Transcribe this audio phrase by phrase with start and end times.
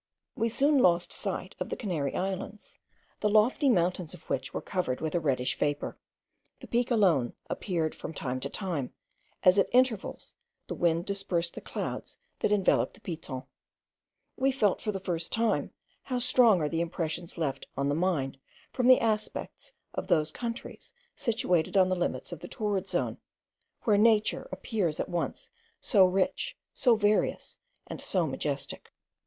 [0.35, 2.79] We soon lost sight of the Canary Islands,
[3.19, 5.95] the lofty mountains of which were covered with a reddish vapour.
[6.59, 8.95] The Peak alone appeared from time to time,
[9.43, 10.33] as at intervals
[10.65, 13.43] the wind dispersed the clouds that enveloped the Piton.
[14.35, 15.69] We felt, for the first time,
[16.01, 18.39] how strong are the impressions left on the mind
[18.73, 23.19] from the aspect of those countries situated on the limits of the torrid zone,
[23.83, 28.91] where nature appears at once so rich, so various, and so majestic.